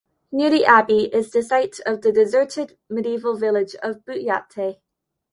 Near 0.31 0.49
the 0.49 0.65
Abbey 0.65 1.13
is 1.13 1.29
the 1.29 1.43
site 1.43 1.79
of 1.85 2.01
the 2.01 2.11
Deserted 2.11 2.75
Medieval 2.89 3.37
Village 3.37 3.75
of 3.83 4.03
"Butyate". 4.03 4.79